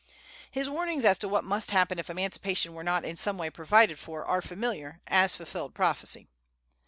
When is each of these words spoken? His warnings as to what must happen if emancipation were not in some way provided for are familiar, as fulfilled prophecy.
His 0.49 0.67
warnings 0.67 1.05
as 1.05 1.19
to 1.19 1.27
what 1.27 1.43
must 1.43 1.69
happen 1.69 1.99
if 1.99 2.09
emancipation 2.09 2.73
were 2.73 2.83
not 2.83 3.05
in 3.05 3.15
some 3.15 3.37
way 3.37 3.51
provided 3.51 3.99
for 3.99 4.25
are 4.25 4.41
familiar, 4.41 4.99
as 5.05 5.35
fulfilled 5.35 5.75
prophecy. 5.75 6.25